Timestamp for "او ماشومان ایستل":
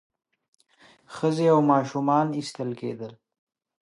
1.53-2.69